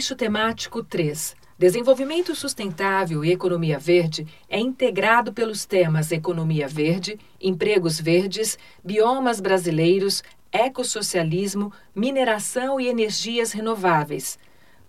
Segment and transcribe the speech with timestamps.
[0.00, 1.36] eixo temático 3.
[1.58, 10.22] Desenvolvimento sustentável e economia verde é integrado pelos temas economia verde, empregos verdes, biomas brasileiros,
[10.50, 14.38] ecossocialismo, mineração e energias renováveis.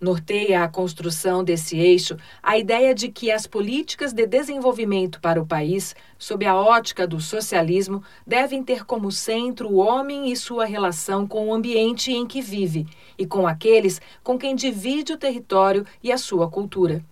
[0.02, 5.46] Norteia a construção desse eixo a ideia de que as políticas de desenvolvimento para o
[5.46, 11.24] país, sob a ótica do socialismo, devem ter como centro o homem e sua relação
[11.24, 12.84] com o ambiente em que vive
[13.16, 17.04] e com aqueles com quem divide o território e a sua cultura.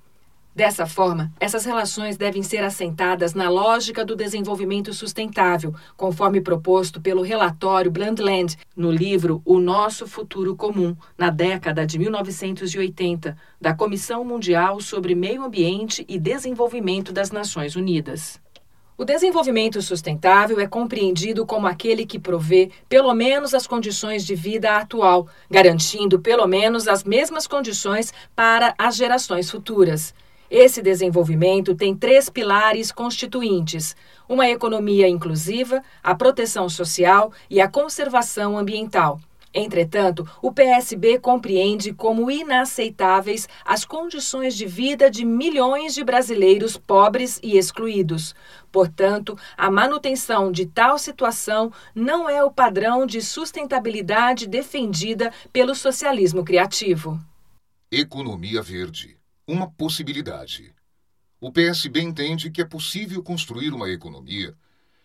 [0.55, 7.23] Dessa forma, essas relações devem ser assentadas na lógica do desenvolvimento sustentável, conforme proposto pelo
[7.23, 14.81] relatório Brundtland no livro O Nosso Futuro Comum, na década de 1980, da Comissão Mundial
[14.81, 18.41] sobre Meio Ambiente e Desenvolvimento das Nações Unidas.
[18.99, 24.77] O desenvolvimento sustentável é compreendido como aquele que provê pelo menos as condições de vida
[24.77, 30.13] atual, garantindo pelo menos as mesmas condições para as gerações futuras.
[30.51, 33.95] Esse desenvolvimento tem três pilares constituintes:
[34.29, 39.21] uma economia inclusiva, a proteção social e a conservação ambiental.
[39.53, 47.41] Entretanto, o PSB compreende como inaceitáveis as condições de vida de milhões de brasileiros pobres
[47.43, 48.33] e excluídos.
[48.71, 56.45] Portanto, a manutenção de tal situação não é o padrão de sustentabilidade defendida pelo socialismo
[56.45, 57.19] criativo.
[57.91, 59.20] Economia Verde
[59.51, 60.73] uma possibilidade.
[61.41, 64.55] O PSB entende que é possível construir uma economia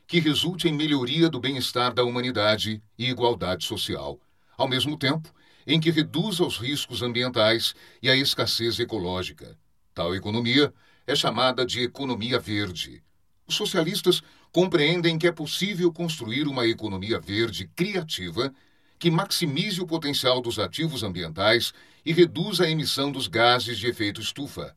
[0.05, 4.19] que resulte em melhoria do bem-estar da humanidade e igualdade social,
[4.55, 5.33] ao mesmo tempo
[5.65, 9.57] em que reduza os riscos ambientais e a escassez ecológica.
[9.95, 10.71] Tal economia
[11.07, 13.02] é chamada de economia verde.
[13.47, 14.21] Os socialistas
[14.52, 18.53] compreendem que é possível construir uma economia verde criativa
[18.97, 21.73] que maximize o potencial dos ativos ambientais
[22.05, 24.75] e reduza a emissão dos gases de efeito estufa.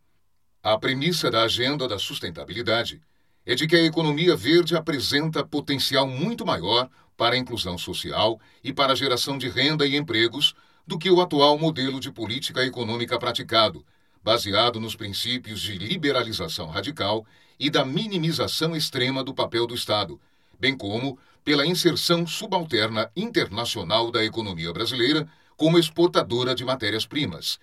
[0.62, 3.00] A premissa da agenda da sustentabilidade
[3.46, 8.72] é de que a economia verde apresenta potencial muito maior para a inclusão social e
[8.72, 10.54] para a geração de renda e empregos
[10.86, 13.84] do que o atual modelo de política econômica praticado,
[14.22, 17.26] baseado nos princípios de liberalização radical
[17.58, 20.20] e da minimização extrema do papel do Estado,
[20.58, 27.58] bem como pela inserção subalterna internacional da economia brasileira como exportadora de matérias-primas.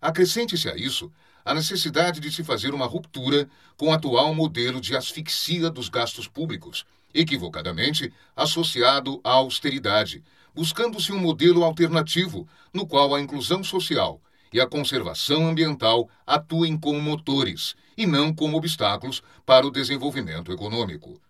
[0.00, 1.10] Acrescente-se a isso
[1.44, 6.28] a necessidade de se fazer uma ruptura com o atual modelo de asfixia dos gastos
[6.28, 10.22] públicos, equivocadamente associado à austeridade,
[10.54, 14.20] buscando-se um modelo alternativo no qual a inclusão social
[14.52, 21.20] e a conservação ambiental atuem como motores e não como obstáculos para o desenvolvimento econômico.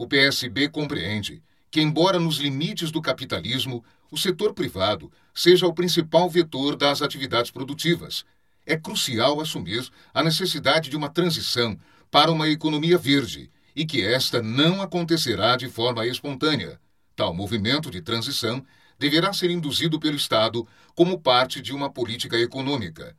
[0.00, 6.26] O PSB compreende que, embora nos limites do capitalismo, o setor privado seja o principal
[6.30, 8.24] vetor das atividades produtivas,
[8.64, 11.78] é crucial assumir a necessidade de uma transição
[12.10, 16.80] para uma economia verde e que esta não acontecerá de forma espontânea.
[17.14, 18.64] Tal movimento de transição
[18.98, 23.14] deverá ser induzido pelo Estado como parte de uma política econômica.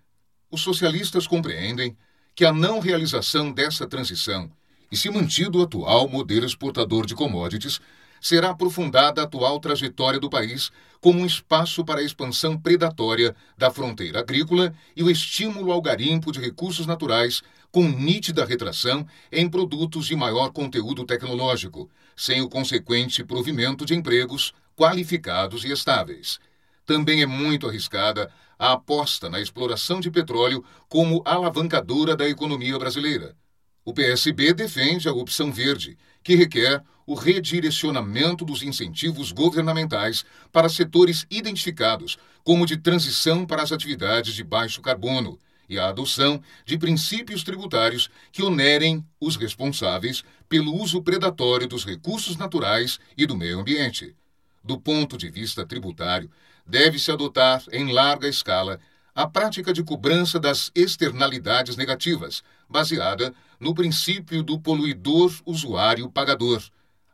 [0.50, 1.96] Os socialistas compreendem
[2.34, 4.52] que a não realização dessa transição
[4.92, 7.80] e se mantido o atual modelo exportador de commodities,
[8.22, 10.70] será aprofundada a atual trajetória do país
[11.00, 16.32] como um espaço para a expansão predatória da fronteira agrícola e o estímulo ao garimpo
[16.32, 17.42] de recursos naturais
[17.72, 24.54] com nítida retração em produtos de maior conteúdo tecnológico, sem o consequente provimento de empregos
[24.76, 26.38] qualificados e estáveis.
[26.86, 28.30] Também é muito arriscada
[28.60, 33.36] a aposta na exploração de petróleo como alavancadora da economia brasileira
[33.84, 41.26] o PSB defende a opção verde, que requer o redirecionamento dos incentivos governamentais para setores
[41.30, 45.38] identificados como de transição para as atividades de baixo carbono
[45.68, 52.36] e a adoção de princípios tributários que onerem os responsáveis pelo uso predatório dos recursos
[52.36, 54.16] naturais e do meio ambiente.
[54.64, 56.30] Do ponto de vista tributário,
[56.68, 58.80] deve-se adotar em larga escala
[59.14, 66.64] a prática de cobrança das externalidades negativas, baseada no princípio do poluidor-usuário-pagador.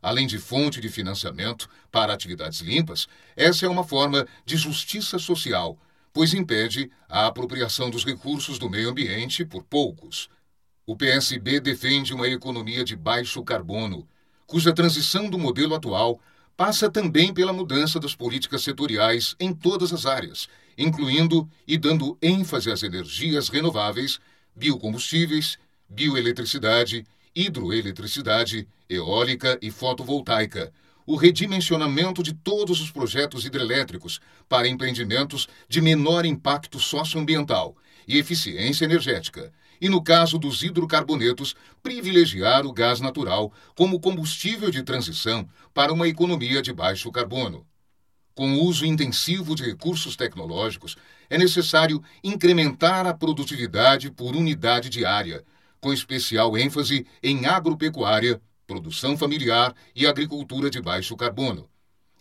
[0.02, 5.78] Além de fonte de financiamento para atividades limpas, essa é uma forma de justiça social,
[6.14, 10.30] pois impede a apropriação dos recursos do meio ambiente por poucos.
[10.86, 14.08] O PSB defende uma economia de baixo carbono,
[14.46, 16.20] cuja transição do modelo atual
[16.56, 20.48] passa também pela mudança das políticas setoriais em todas as áreas,
[20.78, 24.20] incluindo e dando ênfase às energias renováveis,
[24.56, 25.58] biocombustíveis,
[25.90, 30.72] bioeletricidade, hidroeletricidade, eólica e fotovoltaica,
[31.06, 34.20] o redimensionamento de todos os projetos hidrelétricos
[34.50, 37.76] para empreendimentos de menor impacto socioambiental
[38.08, 44.84] e eficiência energética, e, no caso dos hidrocarbonetos, privilegiar o gás natural como combustível de
[44.84, 47.66] transição para uma economia de baixo carbono.
[48.38, 50.96] Com o uso intensivo de recursos tecnológicos,
[51.28, 55.44] é necessário incrementar a produtividade por unidade diária,
[55.82, 61.68] com especial ênfase em agropecuária, produção familiar e agricultura de baixo carbono.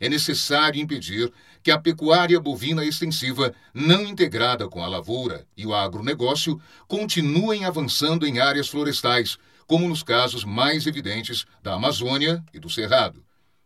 [0.01, 1.31] É necessário impedir
[1.63, 6.59] que a pecuária bovina extensiva, não integrada com a lavoura e o agronegócio,
[6.89, 9.37] continuem avançando em áreas florestais,
[9.67, 13.23] como nos casos mais evidentes da Amazônia e do Cerrado.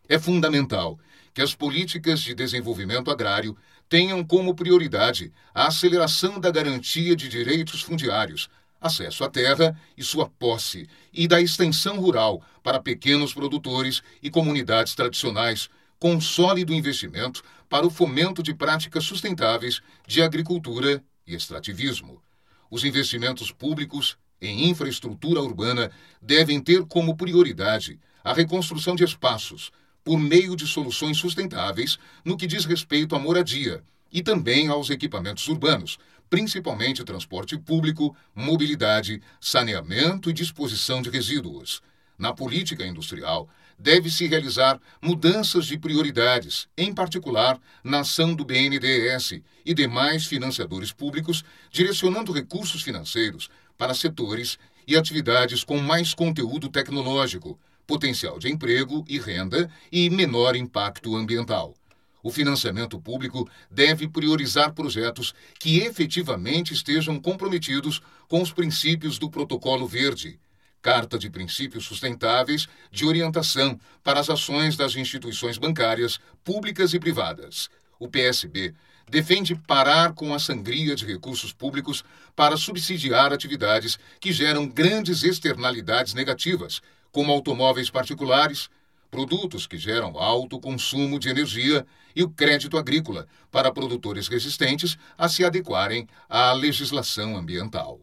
[0.09, 0.99] É fundamental
[1.33, 3.57] que as políticas de desenvolvimento agrário
[3.87, 8.49] tenham como prioridade a aceleração da garantia de direitos fundiários,
[8.79, 14.95] acesso à terra e sua posse, e da extensão rural para pequenos produtores e comunidades
[14.95, 15.69] tradicionais
[15.99, 22.21] com sólido investimento para o fomento de práticas sustentáveis de agricultura e extrativismo.
[22.69, 25.91] Os investimentos públicos em infraestrutura urbana
[26.21, 29.71] devem ter como prioridade a reconstrução de espaços
[30.03, 35.47] por meio de soluções sustentáveis no que diz respeito à moradia e também aos equipamentos
[35.47, 35.97] urbanos,
[36.29, 41.81] principalmente transporte público, mobilidade, saneamento e disposição de resíduos.
[42.17, 49.73] Na política industrial, deve-se realizar mudanças de prioridades, em particular na ação do BNDES e
[49.73, 57.59] demais financiadores públicos, direcionando recursos financeiros para setores e atividades com mais conteúdo tecnológico,
[57.91, 61.75] potencial de emprego e renda e menor impacto ambiental.
[62.23, 69.85] O financiamento público deve priorizar projetos que efetivamente estejam comprometidos com os princípios do Protocolo
[69.85, 70.39] Verde
[70.81, 77.69] Carta de Princípios Sustentáveis de Orientação para as Ações das Instituições Bancárias, Públicas e Privadas.
[77.99, 78.73] O PSB
[79.09, 82.05] defende parar com a sangria de recursos públicos
[82.37, 88.69] para subsidiar atividades que geram grandes externalidades negativas, como automóveis particulares,
[89.09, 91.85] produtos que geram alto consumo de energia
[92.15, 97.99] e o crédito agrícola para produtores resistentes a se adequarem à legislação ambiental.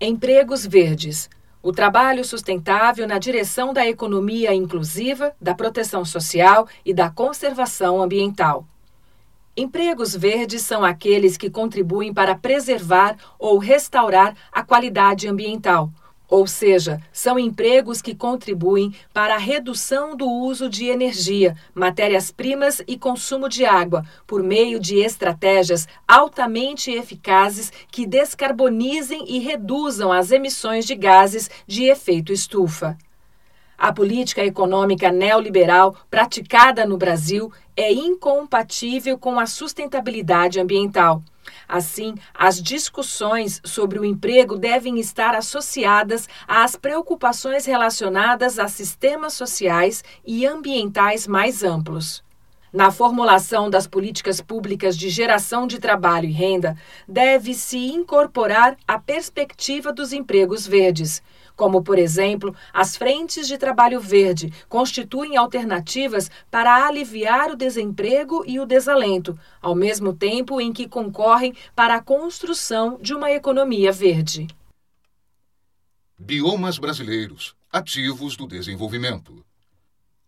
[0.00, 1.30] Empregos verdes
[1.64, 8.68] o trabalho sustentável na direção da economia inclusiva, da proteção social e da conservação ambiental.
[9.56, 15.90] Empregos verdes são aqueles que contribuem para preservar ou restaurar a qualidade ambiental
[16.28, 22.98] ou seja, são empregos que contribuem para a redução do uso de energia, matérias-primas e
[22.98, 30.86] consumo de água, por meio de estratégias altamente eficazes que descarbonizem e reduzam as emissões
[30.86, 32.96] de gases de efeito estufa.
[33.76, 41.22] A política econômica neoliberal praticada no Brasil é incompatível com a sustentabilidade ambiental.
[41.68, 50.04] Assim, as discussões sobre o emprego devem estar associadas às preocupações relacionadas a sistemas sociais
[50.24, 52.22] e ambientais mais amplos.
[52.72, 59.92] Na formulação das políticas públicas de geração de trabalho e renda, deve-se incorporar a perspectiva
[59.92, 61.22] dos empregos verdes,
[61.56, 68.58] como, por exemplo, as frentes de trabalho verde constituem alternativas para aliviar o desemprego e
[68.58, 74.46] o desalento, ao mesmo tempo em que concorrem para a construção de uma economia verde.
[76.18, 79.44] Biomas brasileiros ativos do desenvolvimento.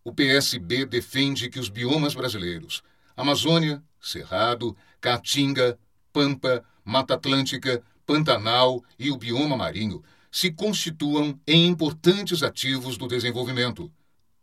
[0.04, 2.82] O PSB defende que os biomas brasileiros,
[3.16, 5.78] Amazônia, Cerrado, Caatinga,
[6.12, 13.90] Pampa, Mata Atlântica, Pantanal e o bioma marinho se constituam em importantes ativos do desenvolvimento.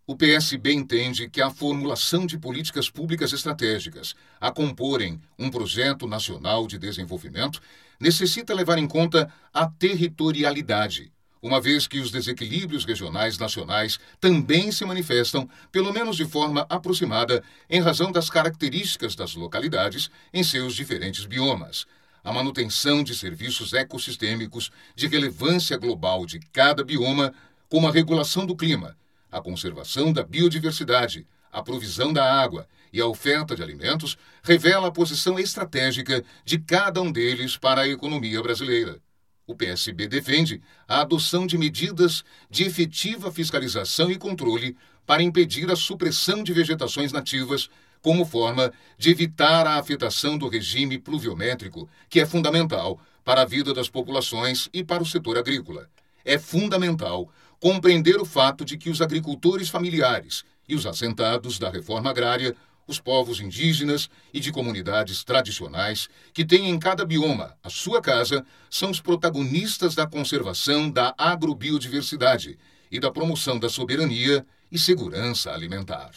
[0.05, 6.67] O PSB entende que a formulação de políticas públicas estratégicas a comporem um projeto nacional
[6.67, 7.61] de desenvolvimento
[7.99, 11.09] necessita levar em conta a territorialidade,
[11.41, 17.41] uma vez que os desequilíbrios regionais nacionais também se manifestam, pelo menos de forma aproximada,
[17.69, 21.85] em razão das características das localidades em seus diferentes biomas
[22.23, 27.33] a manutenção de serviços ecossistêmicos de relevância global de cada bioma,
[27.67, 28.95] como a regulação do clima,
[29.31, 34.91] a conservação da biodiversidade, a provisão da água e a oferta de alimentos, revela a
[34.91, 39.01] posição estratégica de cada um deles para a economia brasileira.
[39.45, 45.75] O PSB defende a adoção de medidas de efetiva fiscalização e controle para impedir a
[45.75, 47.69] supressão de vegetações nativas
[48.03, 53.73] como forma de evitar a afetação do regime pluviométrico, que é fundamental para a vida
[53.73, 55.87] das populações e para o setor agrícola.
[56.25, 57.31] É fundamental
[57.61, 62.53] compreender o fato de que os agricultores familiares e os assentados da reforma agrária,
[62.85, 68.45] os povos indígenas e de comunidades tradicionais que têm em cada bioma a sua casa
[68.69, 72.59] são os protagonistas da conservação da agrobiodiversidade
[72.91, 76.11] e da promoção da soberania e segurança alimentar.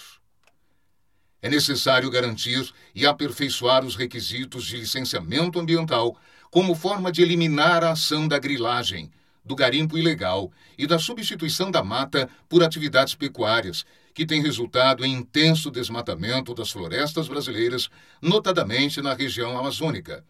[1.42, 6.16] É necessário garantir e aperfeiçoar os requisitos de licenciamento ambiental
[6.50, 9.10] como forma de eliminar a ação da grilagem,
[9.44, 15.12] do garimpo ilegal e da substituição da mata por atividades pecuárias, que tem resultado em
[15.12, 17.90] intenso desmatamento das florestas brasileiras,
[18.20, 20.24] notadamente na região amazônica.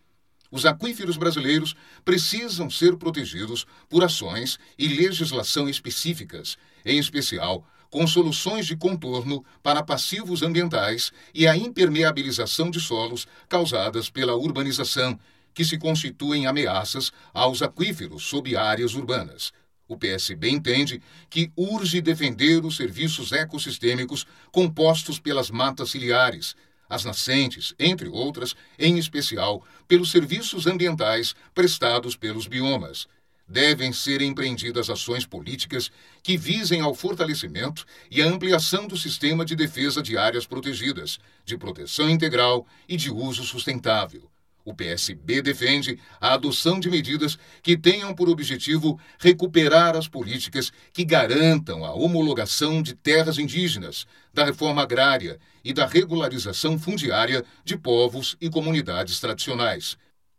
[0.50, 8.66] Os aquíferos brasileiros precisam ser protegidos por ações e legislação específicas, em especial com soluções
[8.66, 15.18] de contorno para passivos ambientais e a impermeabilização de solos causadas pela urbanização,
[15.54, 19.52] que se constituem ameaças aos aquíferos sob áreas urbanas.
[19.88, 21.00] O PSB entende
[21.30, 26.56] que urge defender os serviços ecossistêmicos compostos pelas matas ciliares,
[26.88, 33.08] as nascentes, entre outras, em especial pelos serviços ambientais prestados pelos biomas.
[33.48, 35.90] Devem ser empreendidas ações políticas
[36.22, 41.56] que visem ao fortalecimento e à ampliação do sistema de defesa de áreas protegidas, de
[41.56, 44.28] proteção integral e de uso sustentável.
[44.64, 51.04] O PSB defende a adoção de medidas que tenham por objetivo recuperar as políticas que
[51.04, 58.36] garantam a homologação de terras indígenas, da reforma agrária e da regularização fundiária de povos
[58.40, 59.96] e comunidades tradicionais.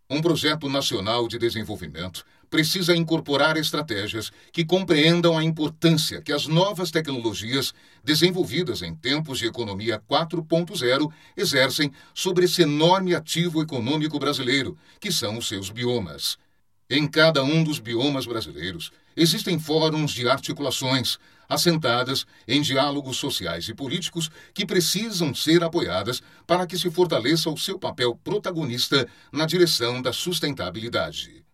[0.10, 6.92] Um projeto nacional de desenvolvimento precisa incorporar estratégias que compreendam a importância que as novas
[6.92, 7.74] tecnologias
[8.04, 15.38] desenvolvidas em tempos de economia 4.0 exercem sobre esse enorme ativo econômico brasileiro, que são
[15.38, 16.38] os seus biomas.
[16.90, 21.18] Em cada um dos biomas brasileiros existem fóruns de articulações
[21.50, 27.58] assentadas em diálogos sociais e políticos que precisam ser apoiadas para que se fortaleça o
[27.58, 31.47] seu papel protagonista na direção da sustentabilidade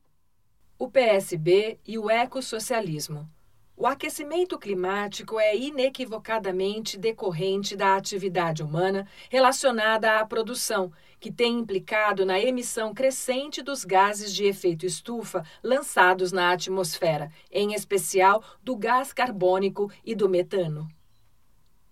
[0.83, 3.25] o PSB e o ecossocialismo.
[3.73, 12.25] O aquecimento climático é inequivocadamente decorrente da atividade humana relacionada à produção, que tem implicado
[12.25, 19.13] na emissão crescente dos gases de efeito estufa lançados na atmosfera, em especial do gás
[19.13, 20.85] carbônico e do metano.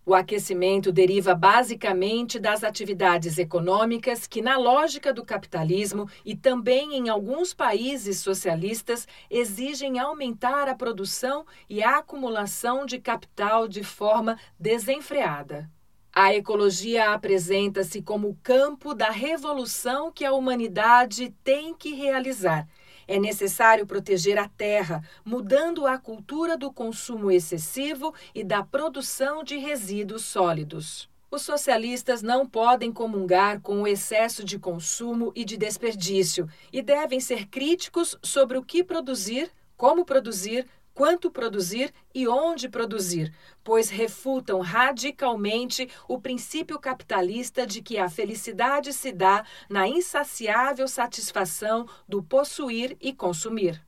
[0.03, 7.07] O aquecimento deriva basicamente das atividades econômicas que, na lógica do capitalismo e também em
[7.07, 15.69] alguns países socialistas, exigem aumentar a produção e a acumulação de capital de forma desenfreada.
[16.11, 22.67] A ecologia apresenta-se como o campo da revolução que a humanidade tem que realizar
[23.07, 29.57] é necessário proteger a terra, mudando a cultura do consumo excessivo e da produção de
[29.57, 31.09] resíduos sólidos.
[31.29, 37.21] Os socialistas não podem comungar com o excesso de consumo e de desperdício e devem
[37.21, 43.33] ser críticos sobre o que produzir, como produzir, quanto produzir e onde produzir,
[43.63, 51.87] pois refutam radicalmente o princípio capitalista de que a felicidade se dá na insaciável satisfação
[52.07, 53.81] do possuir e consumir.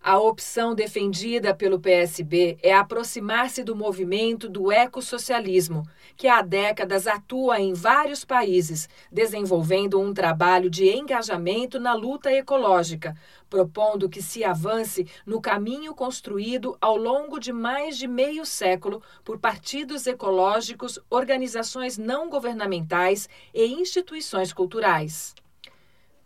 [0.00, 5.82] A opção defendida pelo PSB é aproximar-se do movimento do ecossocialismo,
[6.16, 13.16] que há décadas atua em vários países, desenvolvendo um trabalho de engajamento na luta ecológica,
[13.50, 19.38] propondo que se avance no caminho construído ao longo de mais de meio século por
[19.38, 25.34] partidos ecológicos, organizações não governamentais e instituições culturais.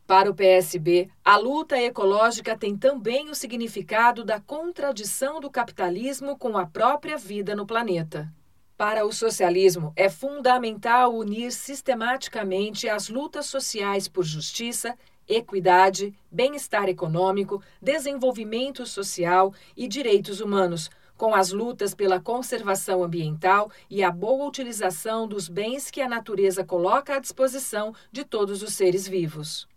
[0.07, 6.59] Para o PSB, a luta ecológica tem também o significado da contradição do capitalismo com
[6.59, 8.31] a própria vida no planeta.
[8.77, 17.63] Para o socialismo, é fundamental unir sistematicamente as lutas sociais por justiça, equidade, bem-estar econômico,
[17.81, 25.29] desenvolvimento social e direitos humanos, com as lutas pela conservação ambiental e a boa utilização
[25.29, 29.71] dos bens que a natureza coloca à disposição de todos os seres vivos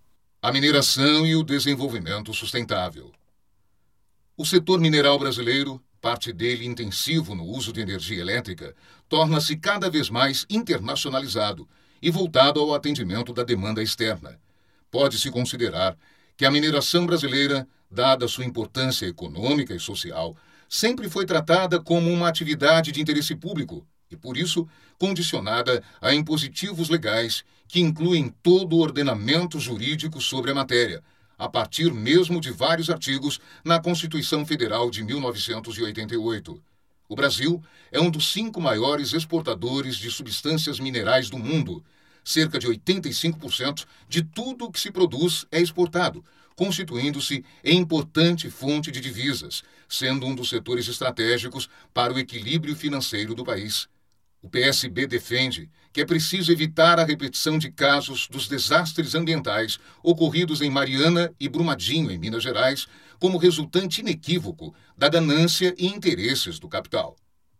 [0.46, 3.12] a mineração e o desenvolvimento sustentável.
[4.38, 8.76] O setor mineral brasileiro, parte dele intensivo no uso de energia elétrica,
[9.10, 11.68] torna-se cada vez mais internacionalizado
[12.00, 14.40] e voltado ao atendimento da demanda externa.
[14.92, 15.98] Pode-se considerar
[16.38, 20.38] que a mineração brasileira, dada sua importância econômica e social,
[20.70, 26.90] sempre foi tratada como uma atividade de interesse público e, por isso, condicionada a impositivos
[26.90, 31.04] legais que incluem todo o ordenamento jurídico sobre a matéria,
[31.38, 36.62] a partir mesmo de vários artigos na Constituição Federal de 1988.
[37.08, 41.84] O Brasil é um dos cinco maiores exportadores de substâncias minerais do mundo.
[42.24, 48.90] Cerca de 85% de tudo o que se produz é exportado, constituindo-se em importante fonte
[48.90, 53.88] de divisas, sendo um dos setores estratégicos para o equilíbrio financeiro do país.
[54.46, 60.62] O PSB defende que é preciso evitar a repetição de casos dos desastres ambientais ocorridos
[60.62, 62.86] em Mariana e Brumadinho, em Minas Gerais,
[63.20, 67.16] como resultante inequívoco da ganância e interesses do capital.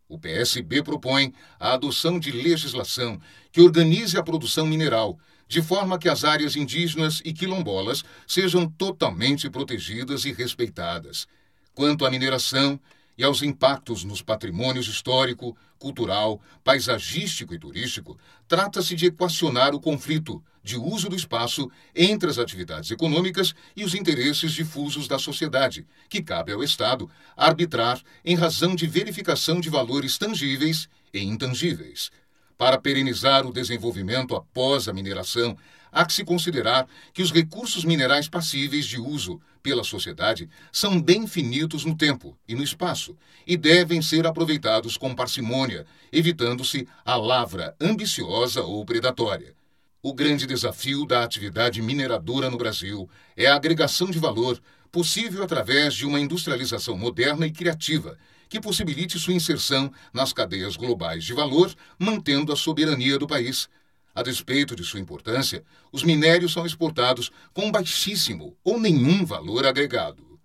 [0.08, 3.20] O PSB propõe a adoção de legislação
[3.52, 9.50] que organize a produção mineral, de forma que as áreas indígenas e quilombolas sejam totalmente
[9.50, 11.26] protegidas e respeitadas.
[11.74, 12.80] Quanto à mineração
[13.18, 18.18] e aos impactos nos patrimônios histórico, cultural, paisagístico e turístico,
[18.48, 23.94] trata-se de equacionar o conflito de uso do espaço entre as atividades econômicas e os
[23.94, 30.18] interesses difusos da sociedade, que cabe ao Estado arbitrar em razão de verificação de valores
[30.18, 32.10] tangíveis e intangíveis.
[32.58, 35.56] Para perenizar o desenvolvimento após a mineração,
[35.96, 41.26] há que se considerar que os recursos minerais passíveis de uso pela sociedade são bem
[41.26, 43.16] finitos no tempo e no espaço
[43.48, 49.56] e devem ser aproveitados com parcimônia, evitando-se a lavra ambiciosa ou predatória.
[50.04, 54.62] O grande desafio da atividade mineradora no Brasil é a agregação de valor,
[54.92, 58.18] possível através de uma industrialização moderna e criativa,
[58.50, 63.68] que possibilite sua inserção nas cadeias globais de valor, mantendo a soberania do país.
[64.16, 70.40] A despeito de sua importância, os minérios são exportados com baixíssimo ou nenhum valor agregado.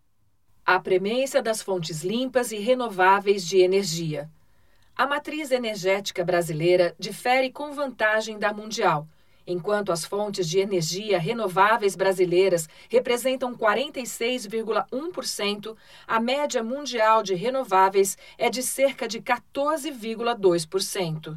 [0.66, 4.28] A premência das fontes limpas e renováveis de energia.
[4.96, 9.08] A matriz energética brasileira difere com vantagem da mundial
[9.50, 18.48] Enquanto as fontes de energia renováveis brasileiras representam 46,1%, a média mundial de renováveis é
[18.48, 21.36] de cerca de 14,2%.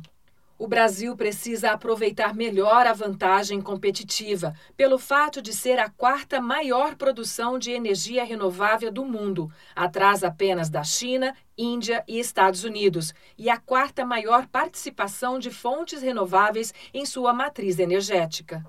[0.57, 6.95] O Brasil precisa aproveitar melhor a vantagem competitiva, pelo fato de ser a quarta maior
[6.95, 13.49] produção de energia renovável do mundo, atrás apenas da China, Índia e Estados Unidos, e
[13.49, 18.63] a quarta maior participação de fontes renováveis em sua matriz energética.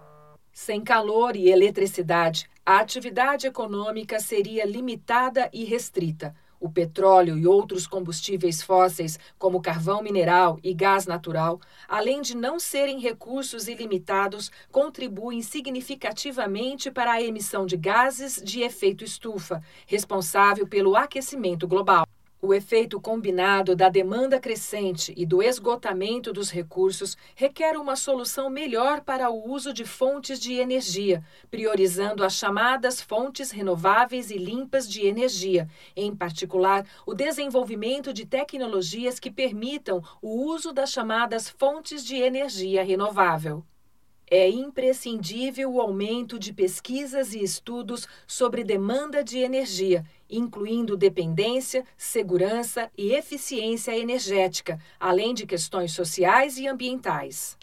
[0.52, 7.86] Sem calor e eletricidade, a atividade econômica seria limitada e restrita o petróleo e outros
[7.86, 15.42] combustíveis fósseis, como carvão mineral e gás natural, além de não serem recursos ilimitados, contribuem
[15.42, 22.06] significativamente para a emissão de gases de efeito estufa, responsável pelo aquecimento global.
[22.46, 29.00] O efeito combinado da demanda crescente e do esgotamento dos recursos requer uma solução melhor
[29.00, 35.06] para o uso de fontes de energia, priorizando as chamadas fontes renováveis e limpas de
[35.06, 42.16] energia, em particular, o desenvolvimento de tecnologias que permitam o uso das chamadas fontes de
[42.16, 43.64] energia renovável.
[44.30, 50.04] É imprescindível o aumento de pesquisas e estudos sobre demanda de energia,
[50.36, 57.56] incluindo dependência, segurança e eficiência energética, além de questões sociais e ambientais.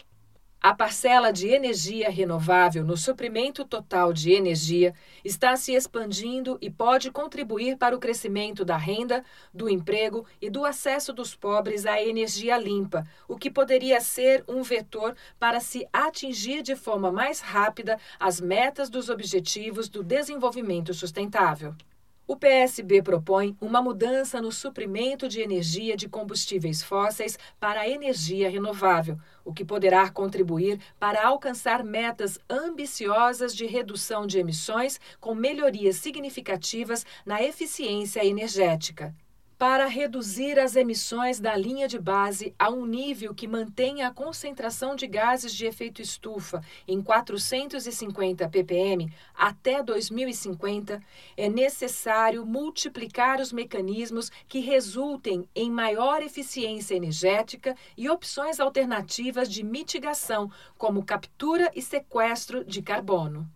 [0.64, 7.10] A parcela de energia renovável no suprimento total de energia está se expandindo e pode
[7.10, 12.56] contribuir para o crescimento da renda, do emprego e do acesso dos pobres à energia
[12.56, 18.40] limpa, o que poderia ser um vetor para se atingir de forma mais rápida as
[18.40, 21.74] metas dos Objetivos do Desenvolvimento Sustentável.
[22.32, 28.48] O PSB propõe uma mudança no suprimento de energia de combustíveis fósseis para a energia
[28.48, 35.96] renovável, o que poderá contribuir para alcançar metas ambiciosas de redução de emissões com melhorias
[35.96, 39.14] significativas na eficiência energética
[39.62, 44.96] para reduzir as emissões da linha de base a um nível que mantenha a concentração
[44.96, 51.00] de gases de efeito estufa em 450 ppm até 2050,
[51.36, 59.62] é necessário multiplicar os mecanismos que resultem em maior eficiência energética e opções alternativas de
[59.62, 63.48] mitigação, como captura e sequestro de carbono.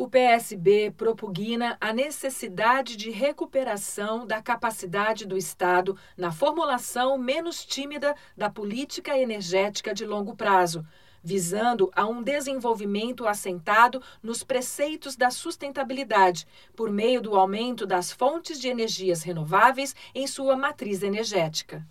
[0.00, 8.16] O PSB propugna a necessidade de recuperação da capacidade do Estado na formulação menos tímida
[8.34, 10.86] da política energética de longo prazo,
[11.22, 18.58] visando a um desenvolvimento assentado nos preceitos da sustentabilidade, por meio do aumento das fontes
[18.58, 21.86] de energias renováveis em sua matriz energética.